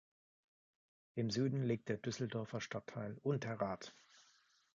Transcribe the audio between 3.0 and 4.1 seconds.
Unterrath.